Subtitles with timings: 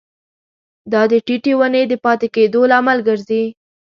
[0.91, 3.43] دا د ټیټې ونې د پاتې کیدو لامل ګرځي.